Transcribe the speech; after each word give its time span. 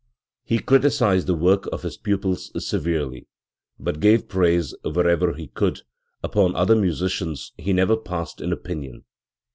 He 0.43 0.57
criticised 0.57 1.27
the 1.27 1.35
work 1.35 1.67
of 1.71 1.83
his 1.83 1.95
pupils 1.95 2.49
severely, 2.67 3.27
but 3.79 3.99
gave 3.99 4.27
praise 4.27 4.73
wherever 4.83 5.33
he 5.33 5.49
could; 5.49 5.81
upon 6.23 6.55
other 6.55 6.75
musicians 6.75 7.51
he 7.55 7.71
never 7.71 7.95
passed 7.95 8.41
an 8.41 8.51
opinion. 8.51 9.03